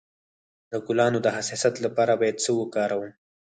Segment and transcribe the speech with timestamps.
[0.71, 3.11] د ګلانو د حساسیت لپاره باید څه وکاروم؟